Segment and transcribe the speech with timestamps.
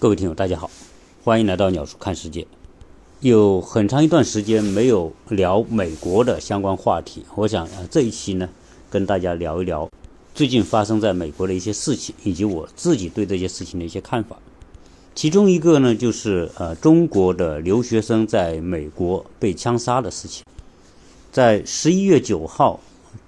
[0.00, 0.70] 各位听友，大家好，
[1.24, 2.46] 欢迎来到鸟叔看世界。
[3.18, 8.48] 有很长一段时间没有聊美国的相关话题，我想呃这一期呢，
[8.88, 9.90] 跟大家聊一聊
[10.36, 14.36] 最近发生在美国的一些事情，以及我自己对这些事情的一些看法。
[15.16, 20.44] 其中一个呢，就是呃中国的留学生在美国被枪杀的事情。
[21.32, 22.78] 在十一月九号，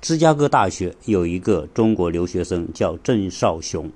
[0.00, 3.90] 芝加哥大学有一个中国留学生叫郑少雄。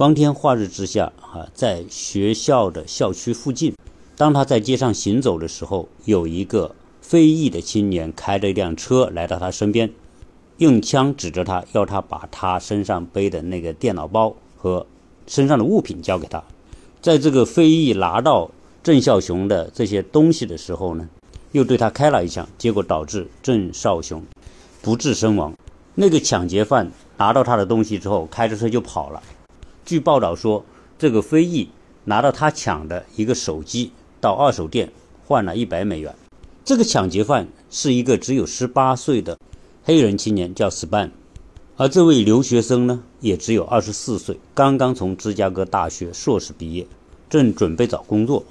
[0.00, 3.74] 光天化日之下，啊，在学校的校区附近，
[4.16, 9.92] 当他在街上行走的时候，有一个非裔的青年开着一辆车来到他身边，
[10.56, 14.86] 用枪指着他，要他把他身上背的那个电脑包和
[15.26, 16.42] 身上的物品交给他。
[17.02, 18.50] 在这个非裔拿到
[18.82, 21.06] 郑少雄的这些东西的时候呢，
[21.52, 24.24] 又对他开了一枪，结果导致郑少雄
[24.80, 25.52] 不治身亡。
[25.94, 29.22] 那个抢劫犯拿到他的东西之后，开着车就跑了。
[29.84, 30.64] 据报道说，
[30.98, 31.68] 这个非裔
[32.04, 34.92] 拿到他抢的一个手机，到二手店
[35.26, 36.14] 换了一百美元。
[36.64, 39.38] 这个抢劫犯是一个只有十八岁的
[39.82, 41.10] 黑人青年，叫 Span，
[41.76, 46.86] 而这位留学生呢，也只有二十四岁，刚刚从芝加哥大学硕士毕业，
[47.28, 48.44] 正准备找工作。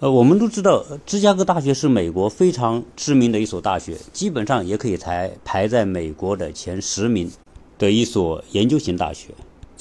[0.00, 7.30] 呃，我们都知道，芝加哥大学是美国非常知名的一所大学，基本上也可以排排在美国的前十名
[7.78, 9.28] 的一所研究型大学。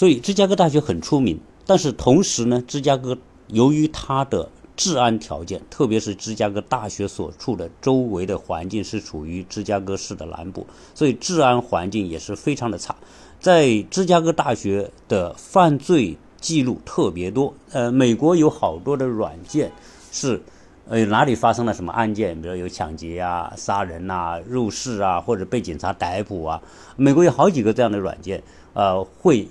[0.01, 3.15] 所以芝加哥大学很出名，但是同时呢，芝加哥
[3.49, 12.95] 由于它的治安条件，特别是芝加哥大学所处的周围的环境是处于芝加哥市的南部，所以治安环境也是非常的差。
[13.39, 19.71] 在芝加哥大学的犯罪记录特别多，呃，美国有好多的软件
[20.11, 20.41] 是，
[20.87, 26.59] 呃，哪里发生了什么案件，比如有抢劫啊、杀人呐、入室啊，或者被警察逮捕啊，
[26.95, 28.41] 美国有好几个这样的软件，
[28.73, 29.47] 呃，会。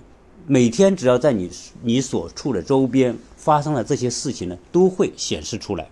[0.51, 1.49] 每天只要在你
[1.85, 5.89] 你所处的周边发生了这些事情呢，都会显示出来。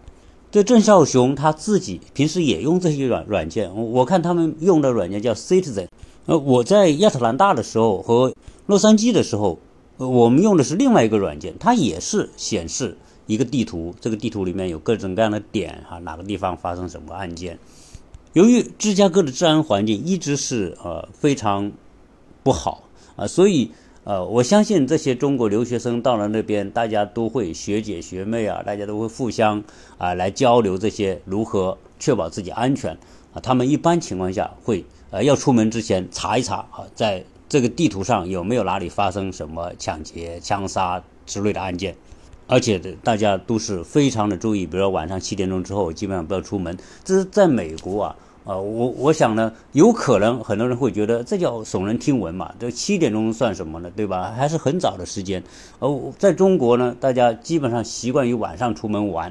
[0.51, 5.87] 这郑少雄他自己平时也用这些软软件，我看他们用的软件叫 Citizen。
[6.27, 8.35] 呃，我在亚特兰大的时候和
[8.67, 9.61] 洛杉矶的时候，
[9.99, 12.97] 呃我们用的是另外一个软件，它也是显示
[13.29, 17.57] 一个地图，这个地图里面有各种各样的点哈，哪个地方发生什么案件。
[18.33, 21.71] 由于芝加哥的治安环境一直是呃非常
[22.43, 22.83] 不好
[23.15, 23.71] 啊，所以。
[24.09, 29.63] 呃，我相信这些中国留学生到了那边，大家都会学姐学妹啊，大家都会互相
[29.99, 32.97] 啊来交流这些如何确保自己安全
[33.35, 33.41] 啊。
[33.43, 41.95] 他们一般情况下会呃要出门之前查一查啊，在这个地图上有没有哪里发生什么抢劫、枪杀之类的案件，
[42.47, 46.75] 而且大家都是非常的注意，比如说晚上七点钟之后基本上不要出门。
[47.05, 48.17] 这是在美国啊。
[48.49, 52.51] 啊，我我想呢，有可能很多人会觉得这叫耸人听闻嘛？
[52.59, 53.91] 这七点钟算什么呢？
[53.95, 54.33] 对吧？
[54.35, 55.45] 还是很早的时间。
[55.81, 59.31] 呃在中国呢，大家基本上习惯于晚上出门玩，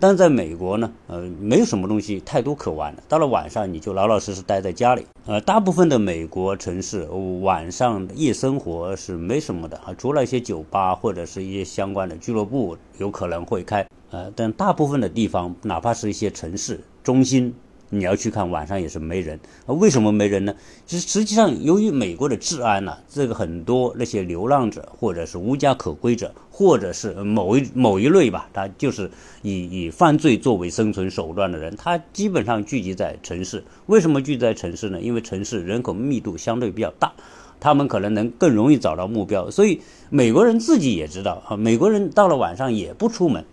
[0.00, 3.02] 但是在美国呢，呃，没有什么东西太多可玩的。
[3.06, 5.04] 到了晚上，你就老老实实待在家里。
[5.26, 7.06] 呃，大部分的美国城市
[7.42, 13.86] 晚上夜生活是没什么的啊，除了一些酒吧或者是一些相关的俱乐部有可能会开。
[14.10, 17.54] 呃，但大部分的地方，哪怕是一些城市中心。
[17.98, 19.38] 你要去看，晚上也是没人。
[19.66, 20.54] 为什么没人呢？
[20.86, 29.10] 实实际上，由于美国的治安呢，这个很多那些流浪者，或者是无家可归者，或者是某一某一类吧，他就是
[29.42, 33.62] 以以犯罪作为生存手段的人，他基本上聚集在城市。
[33.86, 35.00] 为什么聚集在城市呢？
[35.00, 37.12] 因为城市人口密度相对比较大，
[37.60, 39.50] 他们可能能更容易找到目标。
[39.50, 39.80] 所以
[40.10, 43.44] 美国人自己也知道啊，美国人到了晚上也不出门，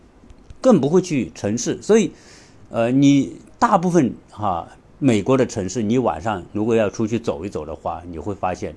[0.59, 1.81] 更不会去城市。
[1.81, 2.11] 所以，
[2.71, 3.37] 呃，你。
[3.61, 4.67] 大部分哈
[4.97, 8.75] 美国的城市，你晚上如果要出去走一走的话，你会发现，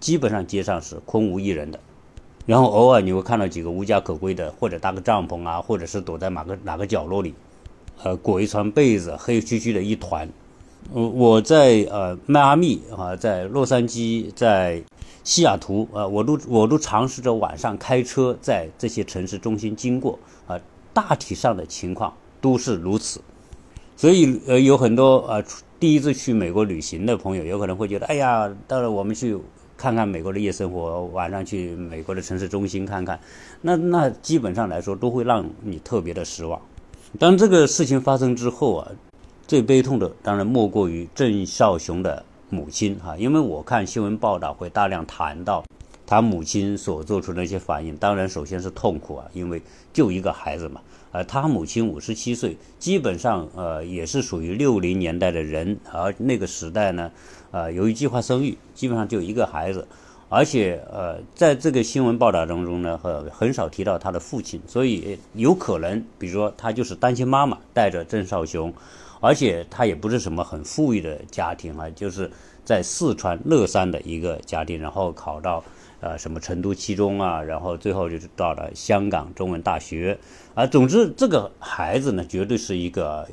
[0.00, 1.78] 基本上街上是空无一人的。
[2.46, 7.34] 然后偶尔你会看到几个无家可归的，或者搭个帐篷啊，或者是躲在哪个哪个角落里，
[8.02, 10.26] 呃，裹一床被子，黑黢黢的一团。
[10.90, 14.82] 我我在呃迈阿密啊，在洛杉矶，在
[15.24, 20.58] 西雅图啊，我都我都尝试着晚上开车在这些城市中心经过啊，
[20.94, 23.20] 大体上的情况都是如此。
[23.96, 25.42] 所以，呃，有很多呃
[25.78, 29.36] 第一次去美国旅行的朋友，有可能会觉得，哎呀，到了我们去
[29.76, 33.18] 看看美国的夜生活，晚上去美国的城市中心看看，
[33.60, 36.60] 那 那基本上来说都会让你特别的失望。
[37.18, 38.88] 当这个事情发生之后啊，
[39.46, 45.64] 最悲痛的当然莫过于郑少雄的母亲哈，因为我看新闻报道会大量谈到
[46.06, 49.62] 他母亲所做出的一些反应，当然首先是痛苦啊，因为
[49.92, 50.80] 就一个孩子嘛。
[51.12, 57.12] 呃，他母亲五十七岁，基本上呃也是属于六零年代的人，而那个时代呢，
[57.50, 59.86] 呃由于计划生育，基本上就一个孩子，
[60.30, 68.72] 而且呃，在这个新闻报道当中呢，很，很少提到他的父亲，所以有可能，比如说他就是单亲妈妈带着郑少雄，
[69.20, 72.30] 而且他也不是什么很富裕的家庭啊，就是
[72.64, 75.62] 在四川乐山的一个家庭，然后考到
[76.02, 80.18] 呃什么成都七中啊，然后最后就是到了香港中文大学
[80.54, 80.66] 啊。
[80.66, 83.26] 总之，这个孩子呢，绝对是一个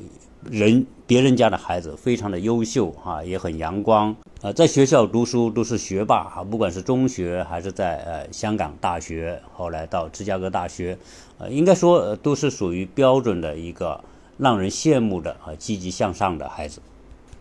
[0.50, 4.16] 人别人家的孩子，非常的优秀啊，也很阳光。
[4.42, 10.98] 呃，在学校读书都是学霸啊，不管是中学还是在呃香港大学，后来到芝加哥大学，
[11.40, 14.02] 呃，应该说都是属于标准的一个
[14.38, 16.80] 让人羡慕的啊积极向上的孩子。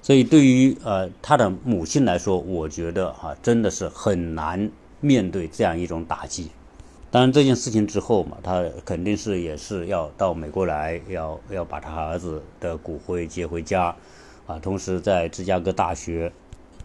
[0.03, 4.69] 所以对于呃他的母亲来说，我觉得啊真的是很难
[5.01, 6.51] 面对这样一种打击。
[7.11, 13.95] 当然这件事情之后嘛，他肯定是也是要到美国来，要要把他儿子的骨灰接回家，
[14.47, 16.33] 啊，同时在芝加哥大学。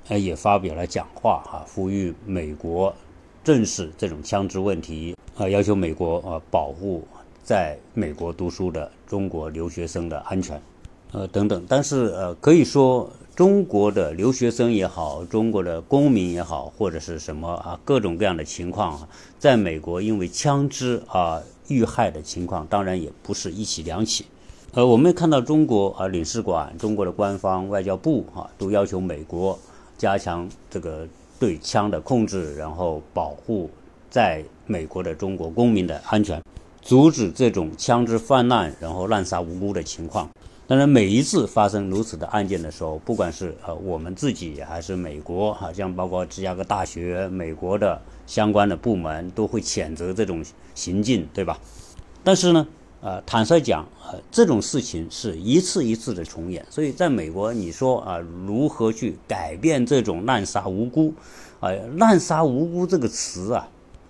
[0.09, 2.93] 呃，也发表了讲话啊，呼吁美国
[3.41, 7.07] 正视这种枪支问题啊，要求美国啊保护
[7.41, 10.61] 在美国读书的中国留学生的安全，
[11.13, 11.65] 呃等等。
[11.69, 19.07] 但是呃，可以说中国的留学生也好，中国的公民也好，或者是什么啊，各种各样的情况啊，
[19.39, 24.25] 在美国因为枪支啊遇害的情况，当然也不是一起两起。
[24.73, 29.57] 呃，我们看到中国啊领事馆、中国的官方、外交部啊，都要求美国。
[29.97, 31.07] 加强这个
[31.39, 33.69] 对枪的控制，然后保护
[34.11, 36.39] 在美国的中国公民的安全，
[36.81, 40.29] 阻止这种枪支泛滥，然后滥杀无辜的情况。
[40.65, 50.43] 当然，每一次发生如此的案件的时候，不管是呃我们自己还是美国，好像包括芝加哥大学、美国的相关的部门，都会谴责这种
[50.73, 51.59] 行径，对吧？
[52.23, 52.67] 但是呢？
[53.05, 56.65] 呃，坦率讲，呃，这种事情是一次一次的重演。
[56.69, 58.17] 所以，在美国，你说啊，
[58.47, 61.13] 如何去改变这种滥杀无辜？
[61.59, 63.67] 啊，滥杀无辜这个词啊，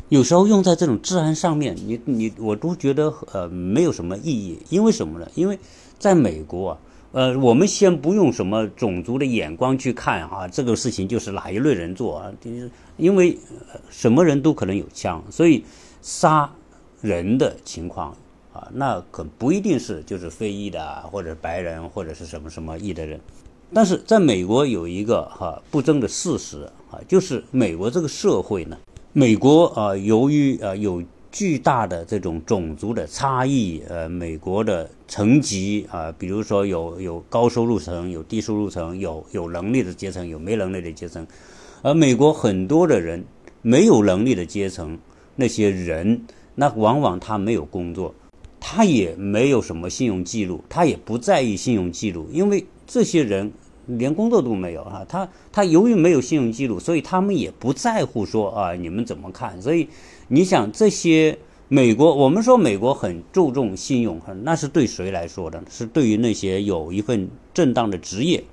[0.09, 4.59] 有时候用在这种治安上面，你你我都觉得呃没有什么意义。
[4.69, 5.27] 因为什么呢？
[5.33, 5.57] 因为
[6.03, 6.77] 在美国，
[7.13, 12.29] 呃，我们先不用什么种族的眼光去看啊，这个事情就是哪一类人做啊？
[12.41, 13.37] 就是因为
[13.89, 15.63] 什么人都可能有枪，所以
[16.01, 16.51] 杀
[16.99, 18.13] 人的情况。
[18.51, 23.17] 啊，那可不一定是就是非裔的，或者白人，或者是什么什么裔的人。
[23.73, 28.77] 但是在美国有一个哈不争的事实啊，就是美国这个社会呢，
[29.13, 31.01] 美国啊由于啊有
[31.33, 41.25] 巨大的这种种族的差异，呃，美国的层级啊，比如说有有高收入层，有低收入层，有有能力的阶层，有没能力的阶层，
[41.81, 43.25] 而美国很多的人
[43.63, 44.95] 没有能力的阶层，
[45.35, 46.21] 那些人
[46.53, 48.13] 那往往他没有工作。
[48.65, 53.51] 他也没有什么信用记录，他也不在意信用记录，因为这些人
[53.87, 55.03] 连工作都没有啊。
[55.09, 59.61] 他他由于没有信用记录，所以他们也不在乎说啊你们怎么看。
[59.61, 59.89] 所以
[60.33, 61.37] 你想这些
[61.67, 65.63] 美国，我们说美国很注重信用，那是对谁来说的？
[65.69, 68.43] 是对于那些有一份正当的职业，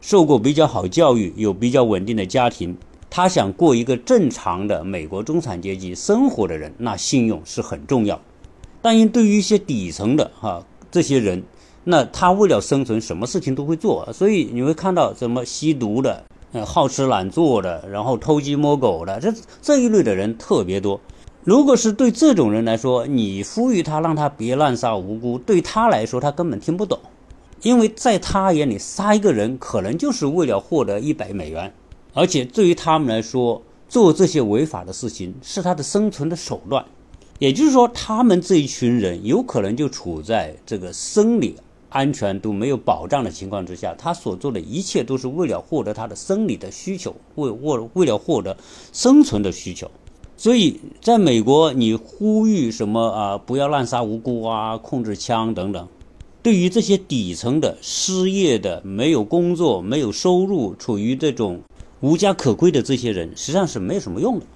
[0.00, 2.74] 受过比较好教育，有比较稳定的家庭，
[3.10, 8.18] 他想过一个正常的美国中产阶级生活的人，那信用是很重要。
[8.80, 11.42] 但因对于一些底层的哈这些人，
[11.84, 16.24] 那他为了生存，什么事情都会做，所以你会看到什么吸毒的、
[16.64, 20.98] 好吃懒做的，然后偷鸡摸狗的，这这一类的人特别多。
[21.46, 26.98] 如果是对这种人来说，你呼吁他让他别滥杀无辜，对他来说他根本听不懂，
[27.62, 31.72] 因为在他眼里杀一个人可能就是为了获得一百美元，
[32.14, 36.84] 而且对于他们来说，做这些违法的事情是他的生存的手段。
[37.38, 41.54] 也就是说，他们这一群人有可能就处在这个生理
[41.90, 48.56] 安全都没有保障的情况之下，他所做的一切都是为了获得他的生理的需求，为为为了获得
[48.92, 49.88] 生存的需求。
[50.38, 53.38] 所以，在美国，你呼吁什么啊？
[53.38, 55.88] 不要滥杀无辜啊，控制枪等等，
[56.42, 61.60] 对于这些底层的失业的、没有工作、没有收入、处于这种
[62.00, 64.46] 无家可归的这些人，实际上是没有什么用的。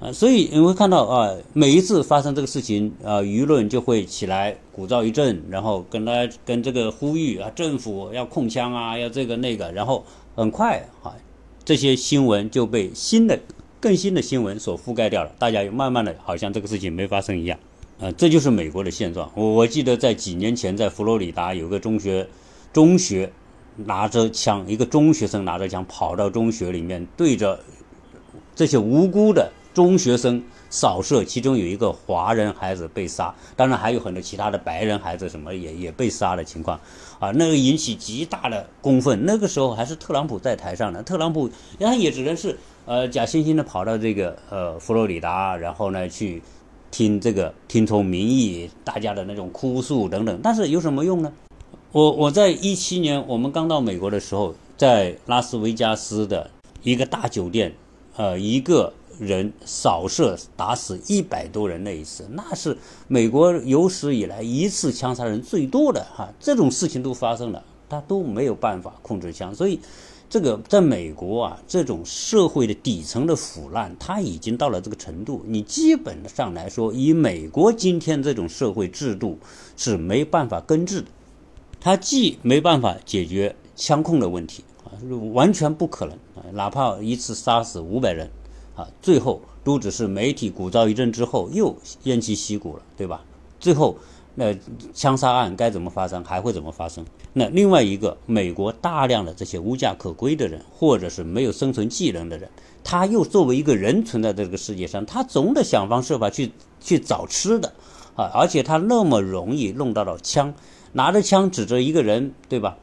[0.00, 11.14] 啊，所以你会看到啊，每一次发生这个事情啊，舆论就会起来鼓噪一阵，然后跟大家跟这个呼吁啊，政府要控枪啊，要这个那个，然后很快啊，
[11.64, 13.38] 这些新闻就被新的、
[13.82, 17.58] 更新的新闻所覆盖掉了，大家又慢慢的好像这个事情没发生一样，
[17.98, 19.28] 啊，这就是美国的现状。
[19.34, 22.28] 我我记得在几年前，在佛罗里达有个中学，
[22.72, 23.32] 中学
[23.74, 27.58] 拿着枪，一个中学生拿着枪跑到中学里面，对着
[28.54, 29.50] 这些无辜的。
[29.74, 36.78] 中学生扫射，其中有一个华人孩子被杀，当然还有很多其他的白人孩子什么也 也被杀的情况，
[37.18, 39.24] 啊，那个引起极大的公愤。
[39.24, 46.42] 那个时候还是特朗普在台上呢，特朗普他也只能是呃，假惺惺的跑到这个呃佛罗里达，然后呢去
[46.90, 51.32] 听这个听从民意，大家的那种哭诉等等，但是有什么用呢？
[51.92, 56.50] 我我在一七年我们刚到美国的时候，在拉斯维加斯的
[56.82, 57.72] 一个大酒店，
[58.16, 69.78] 呃，一个人扫射打死一百多人那一次，那是美国有史以来一次枪杀人最多的哈，这种事情都发生了，他都没有办法控制枪，所以。
[70.32, 75.42] 这个在美国啊，这种社会的底层的腐烂，它已经到了这个程度。
[75.46, 79.38] 你基本上来说，以美国今天这种社会制度
[79.76, 81.08] 是没办法根治的。
[81.78, 84.96] 它既没办法解决枪控的问题啊，
[85.34, 88.30] 完全不可能啊，哪怕一次杀死五百人
[88.74, 93.22] 啊，最后都只是媒体鼓噪一阵之后又偃旗息鼓了，对吧？
[93.60, 93.98] 最后。
[94.34, 94.56] 那
[94.94, 97.04] 枪杀案该怎么发生，还会怎么发生？
[97.34, 102.48] 那另外一个，美国大量的这些无家可归的人，或者是没有生存技能的人，
[102.82, 107.72] 他又作为一个人存在这个世界上，他总得想方设法去去找吃的
[108.16, 108.30] 啊！
[108.34, 110.54] 而且他那么容易弄到了枪，
[110.92, 112.78] 拿着枪指着一个人，对吧？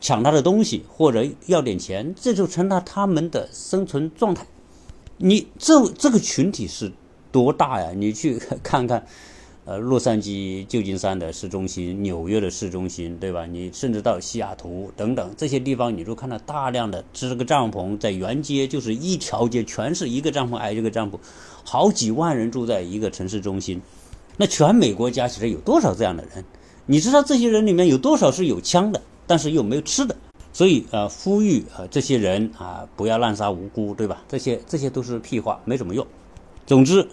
[0.00, 4.44] 抢他的东西或者要点钱，这就成了他们的生存状态。
[5.18, 6.92] 你这这个群体是
[7.30, 7.92] 多大呀？
[7.94, 9.06] 你去看看。
[9.66, 13.46] 呃，洛杉矶、旧金山的市中心，纽约的市中心，对吧？
[13.46, 21.18] 你甚至到西雅图等等这些地方，你都看到大量的支个帐篷在原街，就是一条街全是一个帐篷挨一个帐篷，
[21.64, 23.80] 好几万人住在一个城市中心。
[24.36, 26.44] 那全美国加起来有多少这样的人？
[26.84, 30.14] 你知道这些人里面有多少是有枪的，但是又没有吃的？
[30.52, 34.22] 所以呃，呼吁啊这些人啊不要滥杀无辜，对吧？
[34.28, 36.06] 这些这些都是屁话，没什么用。
[36.66, 37.08] 总之。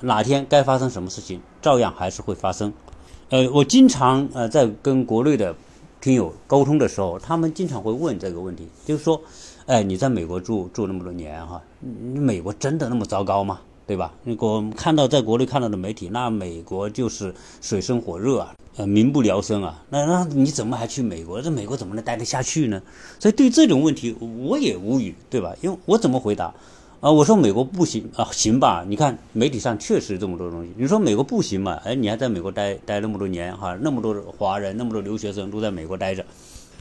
[0.00, 2.72] 哪天该发生什么事情，照样还是会发生。
[3.28, 5.54] 呃，我经常呃在跟国内的
[6.00, 9.20] 听友沟通的时候，他们经常会问这个问题，就是说，
[9.66, 13.60] 哎，你在美国住住那么多年哈，你美国真的那么糟糕吗？
[13.86, 14.12] 对吧？
[14.38, 19.82] 我看到在国内看到的媒体，那美国就是水深火热啊，呃，民不聊生啊。
[19.90, 21.42] 那那你怎么还去美国？
[21.42, 22.80] 这美国怎么能待得下去呢？
[23.18, 25.52] 所以对这种问题我也无语，对吧？
[25.60, 26.54] 因为我怎么回答？
[27.00, 28.84] 啊，我说美国不行啊，行吧？
[28.86, 30.70] 你看媒体上确实这么多东西。
[30.76, 31.80] 你说美国不行嘛？
[31.82, 36.22] 哎，你还在美国待待那么多年哈，那么多华人，那么多留学生都在美国待着。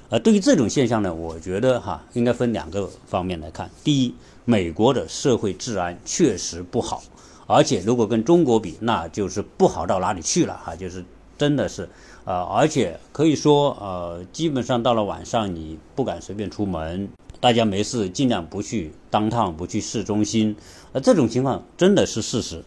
[0.10, 3.70] 啊，对于这种现象呢，我觉得哈，应该分两个方面来看。
[3.82, 7.02] 第一，美国的社会治安确实不好，
[7.48, 11.02] 而且如果跟中国比，那就是不好到哪里去了哈，就是
[11.38, 11.88] 真的是，
[12.26, 17.08] 呃，而且可以说，呃，基本上到了晚上你不敢随便出门。
[17.40, 20.56] 大家没事尽量不去当趟，不去市中心，
[20.92, 22.64] 呃，这种情况真的是事实。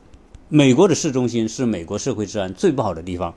[0.49, 3.35] 美国的市中心是美国社会治安最不好的地方。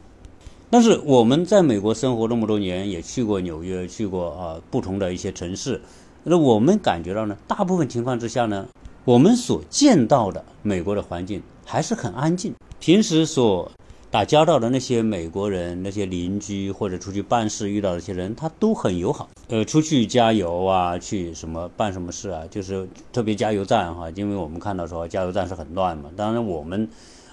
[0.69, 5.79] 但是我们在美国生活那么多年，也去过纽约，去过啊不同的一些城市，
[6.23, 8.67] 那我们感觉到呢，大部分情况之下呢，
[9.03, 12.53] 我们所见到的美国的环境还是很安静。
[12.79, 13.71] 平时所
[14.15, 19.27] 打交道的那些美国人、那些邻居或者出去办事遇到的一些人，他都很友好。
[19.49, 26.09] 呃，出去加油啊，去什么办什么事啊，就是特别加油站哈，因为我们看到说加油站是很乱嘛。
[26.15, 26.87] 当然我们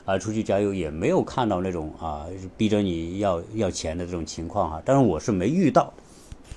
[0.05, 4.83] 啊出去加油也没有看到那种啊逼着你要要钱的这种情况哈。
[4.85, 5.95] 但是我是没遇到，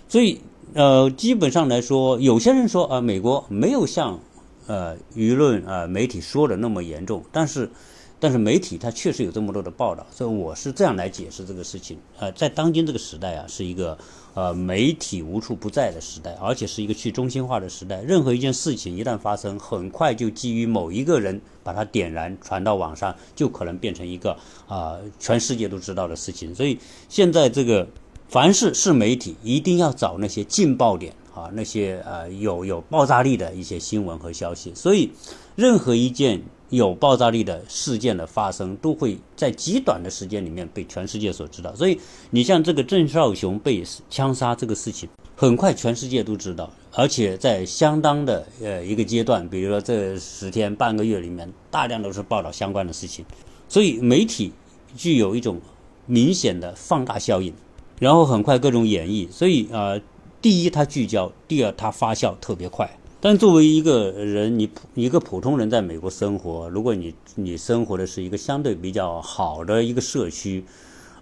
[0.07, 0.41] 所以
[0.73, 4.19] 呃基本上来说，有些人说啊美国没有像
[4.65, 7.69] 呃舆论啊媒体说的那么严重，但是。
[8.19, 11.97] 但是媒体它确实有这么多的报道，所以我是这样来解释这个事情。
[12.17, 13.97] 呃，在当今这个时代啊，是一个
[14.33, 18.01] 呃媒体无处不在的时代，而且是一个去中心化的时代。
[18.01, 24.35] 任何一件事情一旦发生，很快就基于某一个人把它点燃传到网上，就可能变成一个
[24.67, 26.55] 啊全世界都知道的事情。
[26.55, 26.79] 所以
[27.09, 27.87] 现在这个
[28.29, 34.73] 凡是是媒体，一定要找那些劲爆点啊，那些呃有有爆炸力的一些新闻和消息。
[34.73, 35.11] 所以
[35.55, 36.41] 任何一件。
[36.75, 41.73] 有爆炸力的事件的发生，都会在极短的时间里面被全世界所知道。
[41.75, 53.25] 所以，你像这个郑少雄被枪杀这个事情，很快全世界都知道，而且在相当的呃一个阶段，比如说这十天半个月里面，大量都是报道相关的事情。
[53.67, 54.51] 所以，媒体
[54.95, 55.59] 具有一种
[56.05, 57.53] 明显的放大效应，
[57.99, 59.31] 然后很快各种演绎。
[59.31, 59.99] 所以啊，
[60.41, 62.89] 第一它聚焦，第二它发酵特别快。
[63.21, 70.63] 但作为一个人，你普一个普通人在美国生活，如果你你生活的是一个相对比较好的一个社区，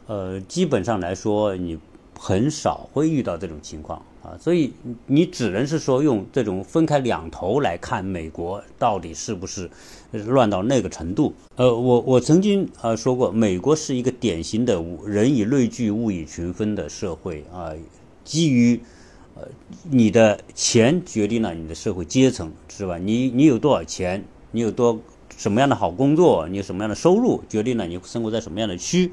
[0.08, 1.80] 呃，基本上来说，你
[2.20, 4.36] 很少会遇到这种情况啊。
[4.38, 4.74] 所以
[5.08, 9.70] 你只能是说用这种分开两头来看美国到底是不是
[10.12, 11.34] 乱到那个程度。
[11.56, 17.72] 呃，我我曾经啊说过，美国是一个典型的人以类聚，物以群分的社会啊，
[18.26, 18.82] 基于。
[19.36, 19.48] 呃，
[19.90, 22.98] 你的钱决定了你的社会阶层，是吧？
[22.98, 25.00] 你你有多少钱，你有多
[25.36, 29.12] 什么样的好工作，你有什么样的收入，决定了你生活在什么样的区。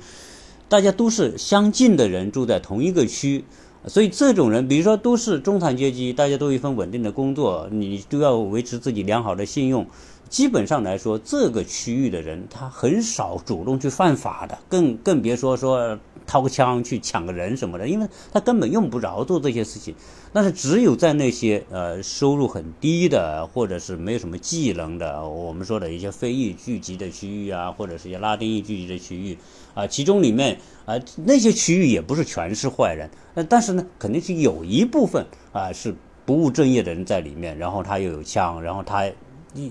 [0.68, 3.44] 大家都是相近的人，住在同一个区，
[3.86, 9.86] 所以这种人，比如说都是中产阶级，大家都有一份稳定的工作，你都要维持自己良好的信用。
[10.28, 15.98] 基本上来说，这个区域的人他很少主动去犯法的，更更别说说
[16.30, 19.92] 掏个枪去抢个人什么的，因为他根本用不着做这些事情。
[20.32, 29.36] 但是只有在那些呃收入很低的，或者是没有什么技能的，我们说的一些非裔聚集的区域啊，或者是一些拉丁裔聚集的区域
[29.74, 30.56] 啊，其中里面
[30.86, 30.94] 啊
[31.24, 35.92] 那些区域也不是全是坏人，呃，但是呢，肯定是有一部分啊是
[36.24, 39.10] 不务正业的人在里面，然后他又有枪，然后他。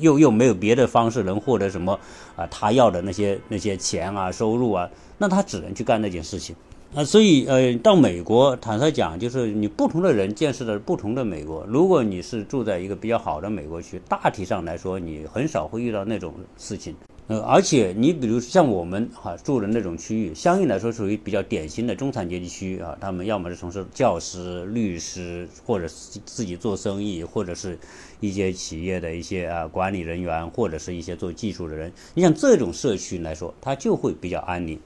[0.01, 1.98] 又又没有别的方式能获得什么
[2.36, 2.46] 啊？
[2.51, 4.89] 他要的那些那些钱啊、收入啊，
[5.20, 6.56] 那他只能去干那件事情
[6.96, 7.04] 啊。
[7.04, 11.64] 所以呃，到美国，坦率讲，就是你不同的人见识的不同的美国。
[11.68, 16.96] 如果你是住在一个比较好的美国区，大体上来说，你很少会遇到那种事情。
[17.28, 22.98] 呃，而且你比如像我们哈住的那种区域，相应来说属于比较典型的中产阶级区啊。
[23.00, 25.88] 他们要么是从事教师、律师，或者
[26.26, 27.78] 自己做生意，或者是
[28.20, 31.94] 一些企业的一些啊管理人员，或者是一些做技术的人。
[32.16, 34.80] 你像这种社区来说，它就会比较安宁。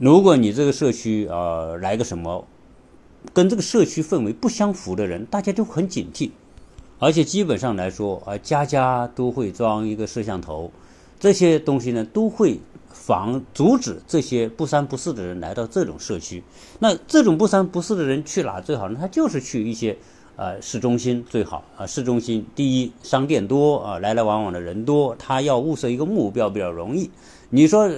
[0.00, 2.46] 如果你这个社区啊来个什么
[3.34, 6.30] 跟这个社区氛围不相符的人，大家就很警惕。
[6.98, 10.72] 而且基本上来说啊，家家都会装一个摄像头。
[11.18, 16.42] 这些东西呢，都会防阻止这些不三不四的人来到这种社区。
[16.78, 18.96] 那这种不三不四的人去哪最好呢？
[18.98, 19.94] 他就是去一些
[20.36, 21.86] 呃市中心最好啊。
[21.86, 27.10] 市中心第一，商店多啊，来来往往的人多，他要物色一个目标比较容易。
[27.52, 27.90] 你说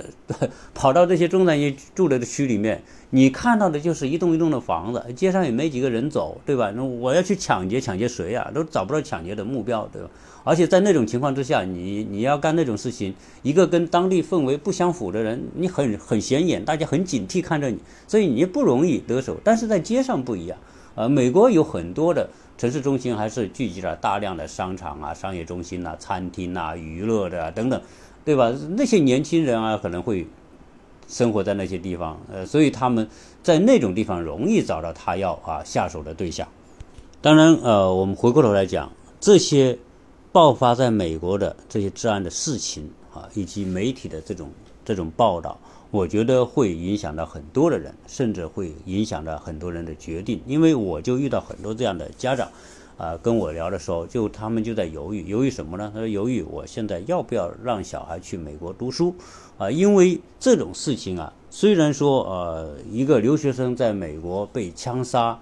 [0.75, 6.73] 跑到这些中产阶级住的区里面，你看到的就是一栋一栋的房子，街上也没几个人走，对吧？
[6.75, 8.51] 那我要去抢劫，抢劫谁啊？
[8.55, 10.09] 都找不到抢劫的目标，对吧？
[10.45, 17.79] 而且在那种情况之下，你你要干那种事情，一个跟当地氛围不相符的人，你很很显眼，大家很警惕看着你，
[18.09, 19.37] 所以你不容易得手。
[19.45, 20.59] 但是在街上不一样，
[20.95, 27.81] 呃，美国有很多的城市中心还是聚集了大量的商场啊、商业中心呐、餐厅呐、娱乐的等等，
[28.25, 28.53] 对吧？
[28.77, 30.27] 那些年轻人啊，可能会
[31.09, 33.09] 生活在那些地方，呃，所以他们
[33.43, 36.47] 在那种地方容易找到他要啊下手的对象。
[37.21, 39.79] 当然，呃，我们回过头来讲这些。
[40.35, 44.51] 爆发在美国的这些治安的事情啊，以及媒体的这种
[44.83, 50.41] 这种报道，我觉得会影响到很多的人，甚至会影响到很多人的决定。
[50.47, 52.51] 因为我就遇到很多这样的家长，
[53.03, 55.91] 啊，跟我聊的时候，就他们就在犹豫，犹豫什么呢？
[55.93, 59.13] 他说犹豫我现在要不要让小孩去美国读书
[59.59, 59.69] 啊？
[59.69, 65.41] 因为这种事情啊，虽然说呃，一个留学生在美国被枪杀。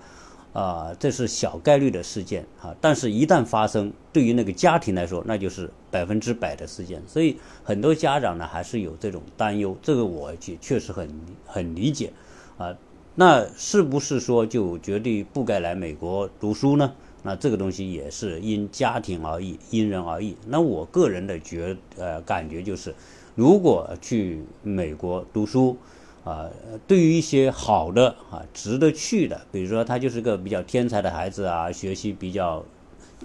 [0.53, 7.01] 啊，这是小概率的事件啊，但是，一旦发生，对于那个家庭来说，那就是百分之百的事件。
[7.07, 9.77] 所以，很多家长呢，还是有这种担忧。
[9.81, 11.09] 这个我确确实很
[11.46, 12.12] 很理解
[12.59, 12.77] 啊。
[13.14, 16.94] 那是不是说就绝对不该来美国读书呢？
[17.22, 20.37] 那这个东西也是因家庭而异，因人而异。
[20.46, 22.94] 那我个人的觉呃感觉就是，
[23.35, 25.76] 如果去美国读书。
[26.22, 26.50] 啊，
[26.87, 32.62] 对于一些好的啊，值得去的，比如说他就是个比较天才的孩子啊，学习比较，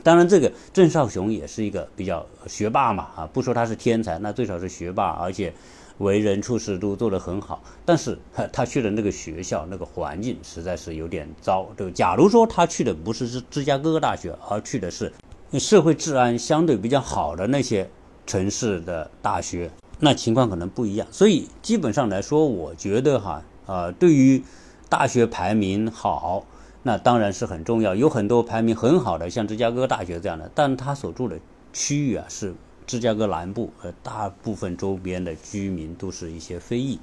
[0.01, 5.53] 当然这个郑少雄也是一个比较学霸嘛啊，不说他是天才，那最少是学霸，而且
[5.99, 7.61] 为人处事都做得很好。
[7.85, 8.17] 但是
[8.51, 11.67] 他去的那个学校那个环境实在是有点糟。
[11.77, 15.11] 就假如说他去的不是芝芝加哥大学，而去的是
[15.59, 17.89] 社会治安相对比较好的那些
[18.25, 19.71] 城市的大学。
[19.99, 24.43] 那情况可能不一样，所以基本上来说，我觉得哈，呃，对于
[24.89, 26.45] 大学排名好，
[26.83, 27.95] 那当然是很重要。
[27.95, 31.39] 有很多排名很好的，像芝加哥大学这样的，但他所住的
[31.71, 32.53] 区域啊是
[32.85, 36.99] 芝加哥南部，和，大部分周边的居民都是一些非裔，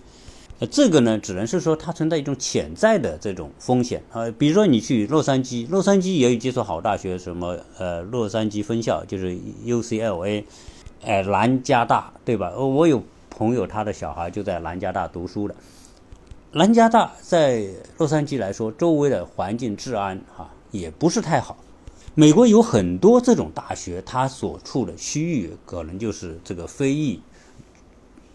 [0.59, 4.31] 呃，这个呢，只能是说它存在一种潜在的这种风险啊。
[4.39, 10.45] 比如说你去洛杉矶，洛杉矶也有几所好大学，什么呃，洛杉矶分校就是 UCLA。
[11.05, 12.53] 哎，南加大对吧？
[12.55, 15.55] 呃我有朋友，他的小孩就在南加大读书的。
[16.53, 17.67] 南加大在
[17.99, 21.57] 洛杉矶来说，周围的环境治安哈也不是太好。
[22.15, 27.19] 美国有很多这种大学，它所处的区域可能就是这个非裔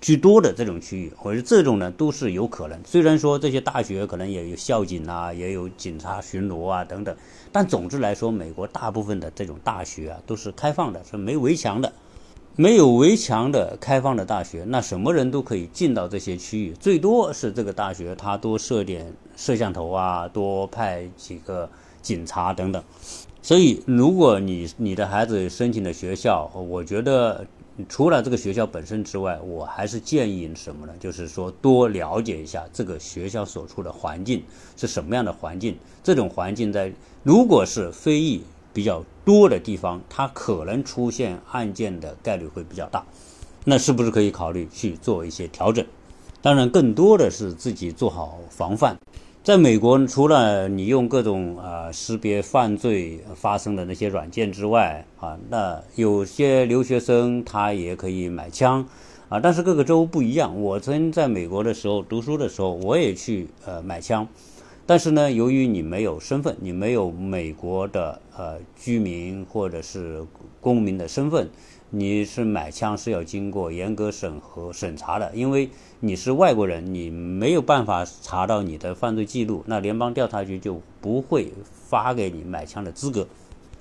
[0.01, 2.79] 居多的这种区域，或者这种呢都是有可能。
[2.83, 7.15] 虽然说这些大学可能也有校警啊，也有警察巡逻啊等等，
[7.51, 11.93] 但总之来说，美国大部分的这种大学啊都是开放的，是没围墙的。
[12.55, 16.73] 没有围墙的开放的大学，那什么人都可以进到这些区域。
[16.79, 21.69] 最多是这个大学，它多设点摄像头啊，多派几个
[22.01, 22.83] 警察等等。
[23.47, 27.47] 所以，如果你你的孩子申请的学校，我觉得
[27.87, 30.91] 除了这个学校本身之外，我还是建议什么呢？
[30.99, 34.43] 就是说多了解一下这个学校所处的环境
[34.75, 35.77] 是什么样的环境。
[36.03, 36.91] 这种环境在
[37.23, 43.05] 如果是非议比较多的地方，它可能出现案件的概率会比较大。
[43.63, 45.85] 那是不是可以考虑去做一些调整？
[46.41, 48.97] 当然，更多的是自己做好防范。
[49.47, 58.85] 在美国，除了你用各种啊识别犯罪发生的那些软件之外，啊，那有些留学生他也可以买枪，
[59.29, 60.61] 啊，但是各个州不一样。
[60.61, 64.27] 我曾经在美国的时候读书的时候，我也去呃买枪，
[64.85, 70.25] 但是呢，由于你没有身份，你没有美国的呃居民或者是
[70.59, 71.49] 公民的身份。
[71.89, 75.69] 你是买枪是要经过严格审核审查的，因为
[76.01, 83.25] 你是外国人，你没有办法查到你的犯罪记录，那联邦调查局就不会发给你买枪的资格。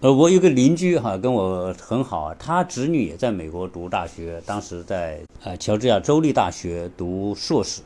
[0.00, 7.80] 呃，我有个邻居哈，跟我很好，他侄女也在美国读大学，当时在呃乔治亚州立大学读硕士，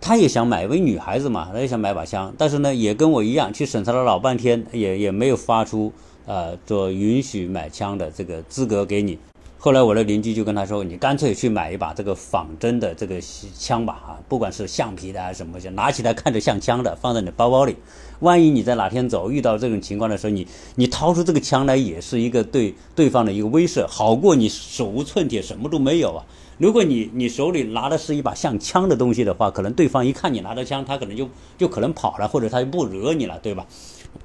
[0.00, 5.92] 他也想买，因为女孩子嘛，他也想买把枪，但是呢，也跟我一样去审查了老半天，也也没有发出
[6.24, 9.18] 呃做允许买枪的这个资格给你。
[9.64, 13.18] 后来我的邻居就跟他说：“你干脆去买一把这个仿真的这个
[13.58, 17.74] 枪吧，啊，不管是橡皮的还是什么，就拿起来看着像枪的，放在你包包里。
[18.20, 26.22] 万一你在哪天走遇到这种情况的时候，你你掏出这个枪来，也是一个对对方的一个威慑，好过你手无寸铁，什么都没有啊。
[26.58, 33.66] 如果你你手里拿的是一把像枪的东西的话，可能对方一看你拿着枪，他可能就就可能跑了，或者他就不惹你了，对吧？”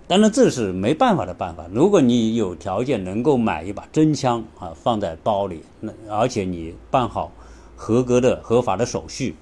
[0.08, 1.66] 当然这是没办法的办法。
[1.72, 7.32] 如果你有条件能够买一把真枪啊，放在包里，那而且你办好
[7.76, 9.36] 合格的合法的手续，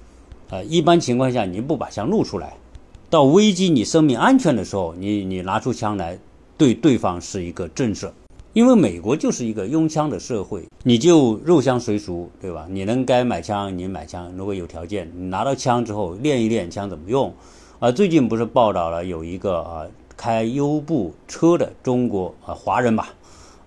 [0.50, 2.54] 啊，一般情况下你不把枪露出来，
[3.08, 6.18] 到危及你生命安全的时候，你你拿出枪来
[6.58, 8.10] 对对方是一个震慑。
[8.52, 12.66] 因为美国就是一个拥枪的社会，你就入乡随俗，对吧？
[12.68, 17.32] 你能该买枪你买枪，如果有条件，你拿到枪之后练一练枪怎么用。
[17.78, 19.86] 啊，最近不是报道了有一个啊。
[20.18, 23.14] 开优步车的中国啊华人吧，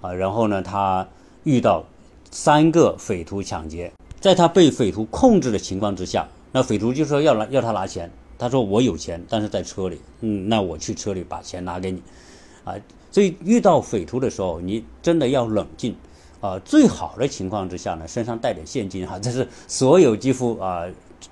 [0.02, 1.08] 啊，然后呢，他
[1.46, 1.86] 遇到
[2.30, 12.04] 三个匪徒抢劫，在他被匪徒控制的情况之下，那匪徒就说要拿要他拿钱，他说我有钱，但是在车里，嗯，那我去车里把钱拿给你，
[12.66, 12.76] 啊，
[13.10, 15.96] 所以遇到匪徒的时候，你真的要冷静，
[16.42, 20.84] 啊，最好的情况之下呢，身上带点现金哈，这是所有几乎啊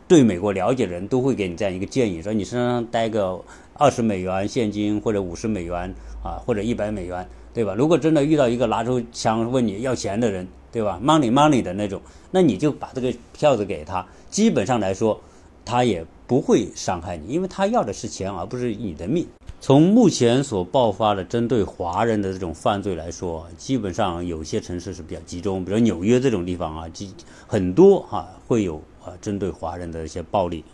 [0.08, 3.38] 对美国了解的人都会给你这样一个建议，说你身上带个。
[3.80, 7.74] 二十美元现金或者五十美元啊，或者一百美元，对吧？
[7.74, 14.06] 如果真的遇到一个拿出枪问你要钱的人，对吧？money money 的那种，那你就把这个票子给他。
[14.30, 15.18] 基本上来说，
[15.64, 19.26] 他也不会伤害你，因为他要的是钱，而不是你的命。
[19.62, 27.14] 从目前所爆发的针对华人的这种犯罪来说，基本上有些城市是比较集中，比如纽约这种地方啊，几
[27.48, 30.66] 很多哈会有啊针对华人的一些暴力。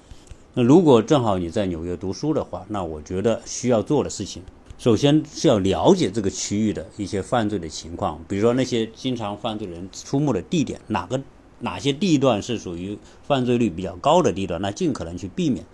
[0.58, 4.42] 那如果正好你在纽约读书的话，那我觉得需要做的事情，
[4.78, 11.22] 首先是要了解这个区域的一些犯罪的情况，比如说那些经常犯罪人出没的地点，哪个
[11.60, 15.66] 哪些地段是属于犯罪率比较高的地段，那尽可能去避免，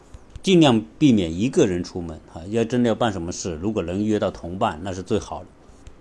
[0.42, 2.42] 尽量避免一个人出门啊。
[2.50, 5.46] 要真的要办什么事，如果能约到同伴，那是最好的。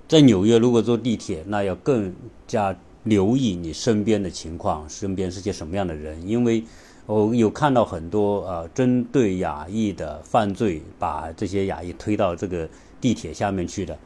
[0.09, 2.15] 在纽约，如果坐地铁，那要更
[2.47, 6.65] 加留意你身边的情况，身边是些什么样的人，因为。
[7.11, 12.69] 我有看到很多呃，针对亚裔的犯罪，把这些亚裔推到这个
[13.01, 13.99] 地铁下面去的，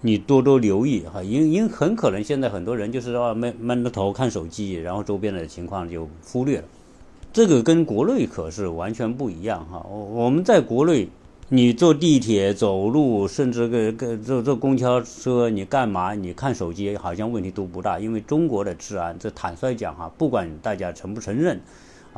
[0.00, 6.64] 你多多留意哈，因因很可能现在很多人就是说闷闷着头看手机，然后周边的情况就忽略了，
[7.32, 9.86] 这个跟国内可是完全不一样哈。
[9.88, 11.08] 我我们在国内，
[11.50, 16.12] 你坐地铁、走路，甚至个个坐坐公交车，你干嘛？
[16.12, 21.60] 你看手机好像问题都不大，因为中国的治安，这坦率讲哈，不管大家承不承认。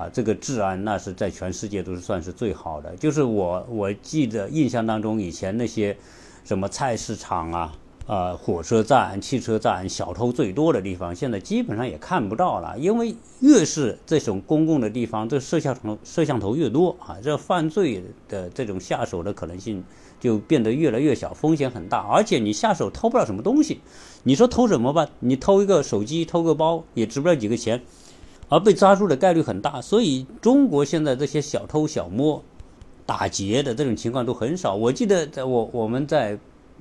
[0.00, 2.96] 啊，这个治安那是在全世界都是算是最好的。
[2.96, 5.94] 就是我我记得印象当中，以前那些
[6.42, 7.72] 什么菜市场啊、
[8.06, 12.78] 啊火车站、汽车站，小偷最多的地方，现在基本上也看不到了。
[12.78, 19.84] 因为越是这种公共的地方，这摄像头摄像头越多啊，这犯罪的这种下手的可能性
[20.18, 21.98] 就变得越来越小，风险很大。
[21.98, 23.80] 而且你下手偷不了什么东西，
[24.22, 25.06] 你说偷什么吧？
[25.18, 27.82] 你偷一个手机、偷个包，也值不了几个钱。
[28.50, 32.42] 而被抓住的概率很大，所以中国现在这些小偷小摸、
[33.06, 34.74] 打劫的这种情况都很少。
[34.74, 36.36] 我记得在我我们在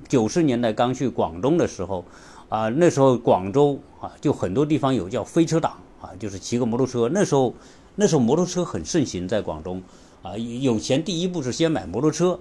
[0.08, 2.04] 九十年代刚去广东的时候，
[2.48, 7.08] 啊，那时候广州啊就很多地方有叫飞车党啊，就是骑个摩托车。
[7.08, 7.54] 那时候
[7.94, 9.80] 那时候摩托车很盛行在广东
[10.22, 12.36] 啊，有钱第一步是先买摩托车，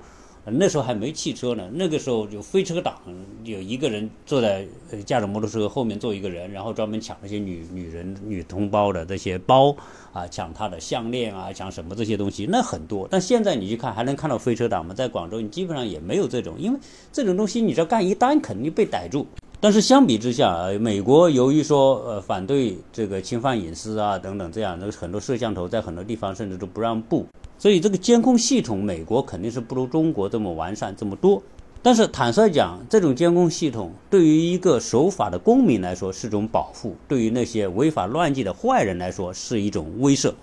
[0.51, 2.95] 那时候还没汽车呢，那个时候就飞车党
[3.43, 4.65] 有一个人坐在
[5.05, 9.75] 驾着摩托车后面坐一个人，然后专门抢那些女女人女同胞的这些包
[10.13, 13.07] 啊，抢她的项链啊，抢什么这些东西，那很多。
[13.11, 14.93] 但现在你去看，还能看到飞车党吗？
[14.93, 16.79] 在广州，你基本上也没有这种，因为
[17.11, 19.27] 这种东西你知道干一单，肯定被逮住。
[19.61, 27.25] 但是相比之下，呃美国由于说呃反对这个侵犯隐私啊等等这样，那很多摄像头在很多地方甚至都不让布，
[27.57, 31.43] 所以这个监控系统美国肯定是不如中国这么完善这么多。
[31.81, 40.33] 但是坦率讲，这种监控系统对于一个守法的公民来说是种保护，对于那些违法乱纪的坏人来说是一种威慑。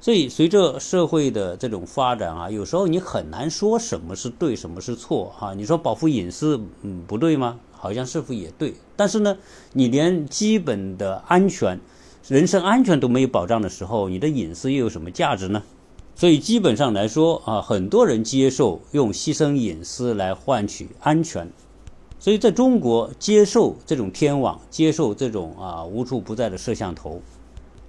[0.00, 5.52] 所以随着社会的这种发展啊，有时候你很难说什么是对，什么是错哈。
[5.54, 7.58] 你说保护隐私，嗯，不对吗？
[7.80, 8.74] 好像似乎也对？
[8.94, 9.38] 但是呢，
[9.72, 11.80] 你连基本的安全、
[12.28, 15.62] 人身安全都没有保障的时候，你的隐私又有什么价值呢？
[16.14, 21.50] 所以基本上来说啊，很多人接受用牺牲隐私来换取安全。
[22.18, 27.22] 所以在中国，接受这种天网，接受这种啊无处不在的摄像头，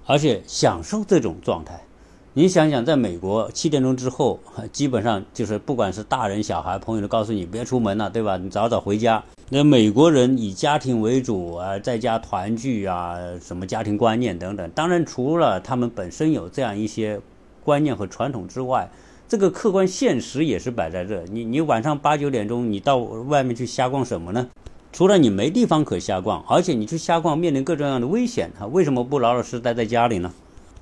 [0.06, 1.84] 而且享受这种状态。
[2.34, 4.40] 你想想，在美国七点钟之后，
[4.72, 8.38] 基本上就是不管是大人小孩，朋友都告诉你别出门了，对吧？
[8.38, 9.22] 你早早回家。
[9.50, 14.70] 那美国人以家庭为主啊，在家团聚啊，什么家庭观念等等。
[14.74, 17.20] 当然，除了他们本身有这样一些
[17.62, 18.90] 观念和传统之外，
[19.28, 21.22] 这个客观现实也是摆在这。
[21.30, 24.48] 你你晚上八九点钟，你到外面去瞎逛什么呢？
[24.90, 30.32] 除了你没地方可瞎逛，而且你去瞎逛面临各种各样的危险啊，为什么不老老实实待在家里呢？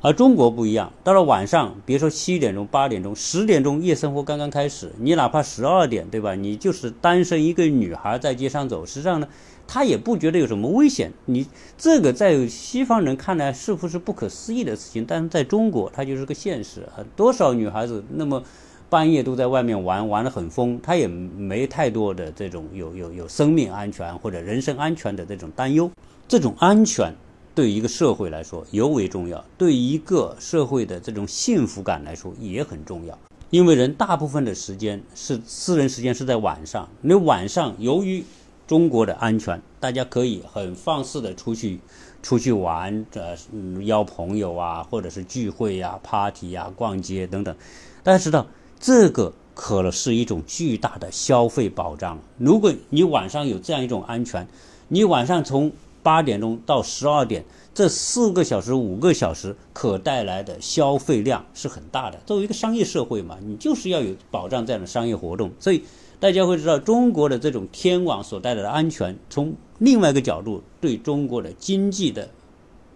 [0.03, 6.35] 而中国不一样，到了晚上，别说七点钟、八点钟、十点钟，夜生活刚刚开始，你哪怕十二点，对吧？
[6.35, 9.29] 你就是单身一个女孩在街上走，实际上呢，
[9.67, 11.13] 她也不觉得有什么危险。
[11.27, 15.05] 你这个在西方人看来是不是不可思议的事情？
[15.07, 16.89] 但是在中国，它就是个现实。
[17.15, 18.43] 多少女孩子那么
[18.89, 25.91] 半夜都在外面玩，玩得很疯，她也没太多的这种有有有生命安全或者人身安全的这种担忧，
[26.27, 27.13] 这种安全。
[27.61, 33.19] 对于一个社会来说尤为重要，对一个社会的这种幸福感来说也很重要。
[33.51, 38.25] 因为人大部分的时间是私人时间是在晚上，那晚上由于
[38.67, 41.81] 中国的安全，大家可以很放肆的出去
[42.23, 43.37] 出去玩，呃，
[43.83, 47.55] 邀朋友啊，或者是聚会呀、party 呀、逛街等等。
[48.03, 48.47] 大家知道，
[48.79, 52.19] 这个可能是一种巨大的消费保障。
[52.39, 54.49] 如果你晚上有这样一种安全，
[54.89, 55.71] 你晚上从
[56.03, 62.19] 八点钟到十二点，这四个小时、五个小时可带来的消费量是很大的。
[62.27, 65.51] 作为一个商业社会嘛，你就是要有保障这样的商业活动。
[65.59, 65.83] 所以
[66.19, 72.29] 大家会知道，中国的这种天网所带来的安全，从另外一个角度对中国的经济的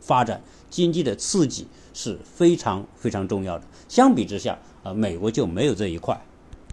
[0.00, 3.64] 发展、经济的刺激是非常非常重要的。
[3.88, 6.20] 相比之下，啊，美国就没有这一块。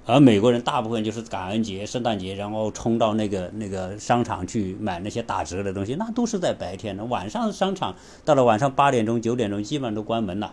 [0.05, 7.05] 而美国人大部分就是感恩节、圣诞节，然后冲到那个那个商场去买那些打折的东西，那都是在白天的。
[7.05, 10.51] 晚上商场到了晚上八点钟、九点钟，基本上都关门了。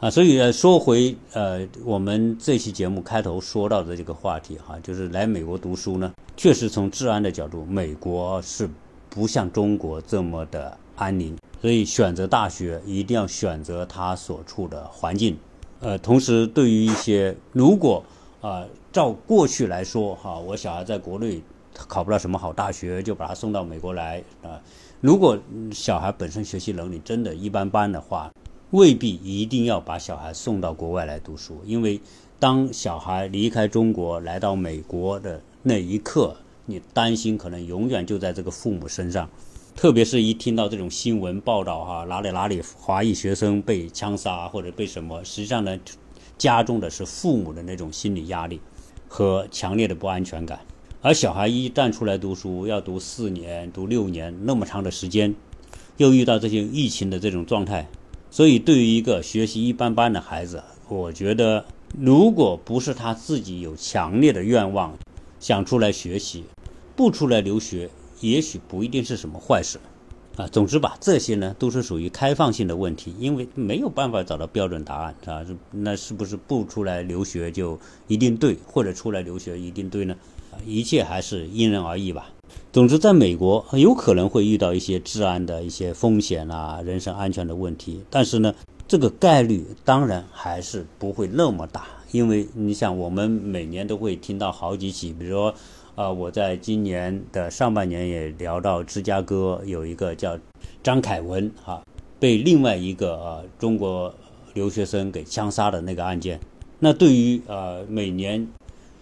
[0.00, 8.68] 啊，所以说回呃，我们这期节目开头说到的这个话题哈，就是来美国读书呢，确实从治安的角度，美国是
[9.10, 11.36] 不像中国这么的安宁。
[11.60, 15.36] 所以选择大学一定要选择它所处的环境。
[15.80, 18.02] 呃，同时对于一些如果
[18.40, 18.64] 啊，
[18.98, 21.40] 照过去来说，哈，我小孩在国内
[21.72, 24.60] 考不了什么好大学，就把他送到美国来啊。
[25.00, 25.38] 如果
[25.70, 28.28] 小孩本身学习能力真的一般般的话，
[28.72, 32.00] 未必一定要把小孩送到国外来读书，因为
[32.40, 36.34] 当小孩离开中国来到美国的那一刻，
[36.66, 39.30] 你担心可能永远就在这个父母身上。
[39.76, 45.78] 特别是一听到这种新闻报道，哈，哪里哪里华裔学生被枪杀或者被什么，实际上呢？
[46.36, 48.60] 加重的是父母的那种心理压力
[49.08, 50.60] 和强烈的不安全感，
[51.00, 55.34] 而小孩一旦出来读书，要读四年、读六年那么长的时间，
[55.96, 57.88] 又遇到这些疫情的这种状态，
[58.30, 61.64] 所以对于一个学习一般般的孩子，我觉得
[61.98, 64.96] 如果不是他自己有强烈的愿望
[65.40, 66.44] 想出来学习，
[66.94, 67.88] 不出来留学，
[68.20, 69.78] 也许不一定是什么坏事。
[70.38, 80.14] 啊，总之吧，这些呢都是属于开放性的问题，因为没有办法找到标准答案，啊，那是不是不出来留学就一定对，或者出来留学一定对呢？
[80.64, 82.30] 一切还是因人而异吧。
[82.72, 88.54] 总之，在美国有可能会遇到一些治安的一些风险啊，人身安全的问题，但是呢，
[88.86, 95.52] 这个概率当然还是不会那么大，因为你想，我们每年都会听到好几起，比如说。
[95.98, 100.38] 啊，我在今年的上半年也聊到芝加哥有一个叫
[100.80, 101.82] 张凯文哈，
[102.20, 104.14] 被另外一个呃中国
[104.54, 106.38] 留学生给枪杀的那个案件。
[106.78, 108.46] 那对于呃每年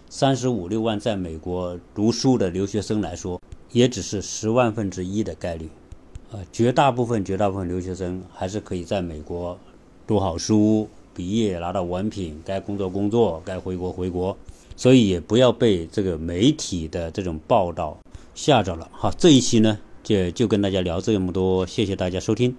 [0.09, 3.39] 三十五六万在美国读书的留学生来说，
[3.71, 5.69] 也只是十万分之一的概率。
[6.31, 9.55] 呃，绝大部分、绝大部分留学生还是可以在美国
[10.07, 14.35] 读好书、毕业拿到文凭，该工作工作，该回国回国。
[14.77, 17.99] 所以也不要被这个媒体的这种报道
[18.33, 18.89] 吓着了。
[18.93, 22.55] 好，这一期呢就就跟大家聊这么多，谢谢大家收听。